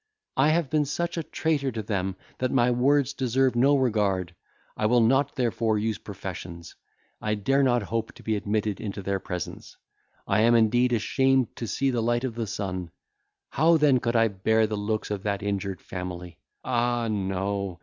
I 0.35 0.49
have 0.49 0.71
been 0.71 0.85
such 0.85 1.15
a 1.15 1.21
traitor 1.21 1.71
to 1.73 1.83
them, 1.83 2.15
that 2.39 2.49
my 2.51 2.71
words 2.71 3.13
deserve 3.13 3.55
no 3.55 3.75
regard. 3.77 4.33
I 4.75 4.87
will 4.87 4.99
not 5.01 5.35
therefore 5.35 5.77
use 5.77 5.99
professions. 5.99 6.73
I 7.21 7.35
dare 7.35 7.61
not 7.61 7.83
hope 7.83 8.11
to 8.13 8.23
be 8.23 8.35
admitted 8.35 8.81
into 8.81 9.03
their 9.03 9.19
presence. 9.19 9.77
I 10.27 10.39
am 10.41 10.55
indeed 10.55 10.91
ashamed 10.91 11.55
to 11.57 11.67
see 11.67 11.91
the 11.91 12.01
light 12.01 12.23
of 12.23 12.33
the 12.33 12.47
sun. 12.47 12.89
How 13.51 13.77
then 13.77 13.99
could 13.99 14.15
I 14.15 14.27
bear 14.29 14.65
the 14.65 14.75
looks 14.75 15.11
of 15.11 15.21
that 15.21 15.43
injured 15.43 15.79
family? 15.81 16.39
ah, 16.65 17.07
no! 17.07 17.79